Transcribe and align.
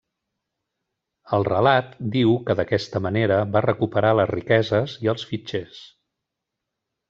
El 1.37 1.45
relat 1.49 1.91
diu 2.15 2.33
que 2.47 2.57
d'aquesta 2.61 3.03
manera 3.09 3.39
va 3.57 3.63
recuperar 3.69 4.17
les 4.21 4.33
riqueses 4.35 4.97
i 5.07 5.15
els 5.15 5.31
fitxers. 5.35 5.87